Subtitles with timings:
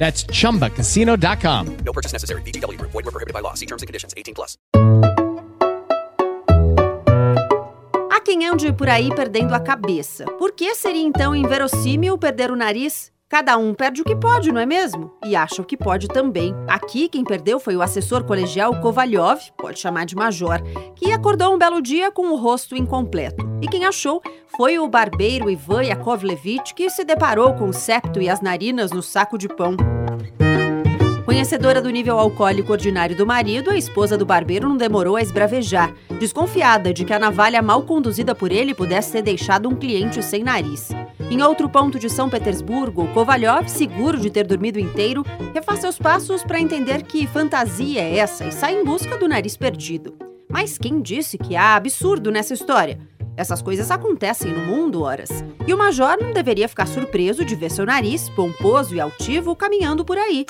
[0.00, 1.66] That's chumbacasino.com.
[1.84, 2.40] No purchase necessary.
[2.42, 2.92] VGW Group.
[2.92, 3.54] Void were prohibited by law.
[3.54, 4.14] See terms and conditions.
[4.16, 4.56] 18 plus.
[8.10, 10.24] Há quem ande por aí perdendo a cabeça.
[10.38, 13.12] Por que seria então inverossímil perder o nariz?
[13.30, 15.12] Cada um perde o que pode, não é mesmo?
[15.24, 16.52] E acha o que pode também.
[16.66, 20.60] Aqui, quem perdeu foi o assessor colegial Kovalyov, pode chamar de major,
[20.96, 23.48] que acordou um belo dia com o rosto incompleto.
[23.62, 24.20] E quem achou
[24.56, 29.00] foi o barbeiro Ivan Yakovlevich, que se deparou com o septo e as narinas no
[29.00, 29.76] saco de pão.
[31.40, 35.90] Conhecedora do nível alcoólico ordinário do marido, a esposa do barbeiro não demorou a esbravejar,
[36.18, 40.44] desconfiada de que a navalha mal conduzida por ele pudesse ter deixado um cliente sem
[40.44, 40.90] nariz.
[41.30, 45.24] Em outro ponto de São Petersburgo, Kovalyov, seguro de ter dormido inteiro,
[45.54, 49.56] refaz seus passos para entender que fantasia é essa e sai em busca do nariz
[49.56, 50.14] perdido.
[50.46, 53.00] Mas quem disse que há absurdo nessa história?
[53.40, 55.30] Essas coisas acontecem no mundo, horas.
[55.66, 60.04] E o major não deveria ficar surpreso de ver seu nariz, pomposo e altivo, caminhando
[60.04, 60.44] por aí.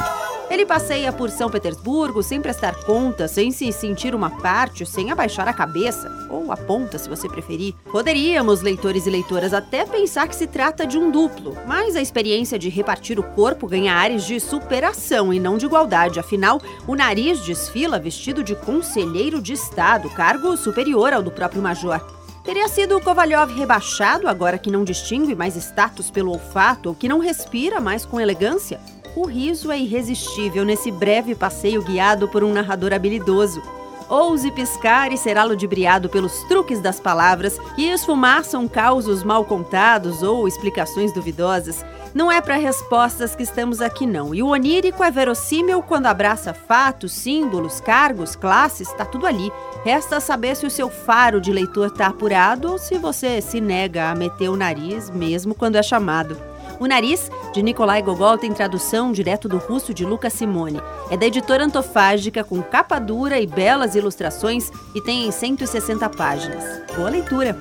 [0.50, 5.46] Ele passeia por São Petersburgo sem prestar conta, sem se sentir uma parte, sem abaixar
[5.46, 7.76] a cabeça, ou a ponta, se você preferir.
[7.92, 12.58] Poderíamos, leitores e leitoras, até pensar que se trata de um duplo, mas a experiência
[12.58, 16.18] de repartir o corpo ganha ares de superação e não de igualdade.
[16.18, 22.04] Afinal, o nariz desfila vestido de conselheiro de Estado, cargo superior ao do próprio major.
[22.42, 27.08] Teria sido o Kovalyov rebaixado agora que não distingue mais status pelo olfato ou que
[27.08, 28.80] não respira mais com elegância?
[29.14, 33.62] O riso é irresistível nesse breve passeio guiado por um narrador habilidoso.
[34.10, 40.48] Ouse piscar e será ludibriado pelos truques das palavras que esfumaçam causos mal contados ou
[40.48, 41.84] explicações duvidosas.
[42.12, 44.34] Não é para respostas que estamos aqui, não.
[44.34, 49.52] E o onírico é verossímil quando abraça fatos, símbolos, cargos, classes, está tudo ali.
[49.84, 54.10] Resta saber se o seu faro de leitor está apurado ou se você se nega
[54.10, 56.49] a meter o nariz mesmo quando é chamado.
[56.80, 60.80] O Nariz, de Nikolai Gogol, tem tradução direto do russo de Lucas Simone.
[61.10, 66.64] É da editora Antofágica, com capa dura e belas ilustrações e tem 160 páginas.
[66.96, 67.54] Boa leitura!